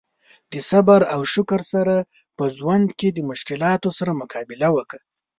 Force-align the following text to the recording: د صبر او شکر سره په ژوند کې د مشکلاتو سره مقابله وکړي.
د 0.51 0.53
صبر 0.69 1.01
او 1.13 1.21
شکر 1.33 1.61
سره 1.73 1.95
په 2.37 2.43
ژوند 2.57 2.87
کې 2.99 3.09
د 3.11 3.19
مشکلاتو 3.29 3.89
سره 3.97 4.17
مقابله 4.21 4.67
وکړي. 4.77 5.05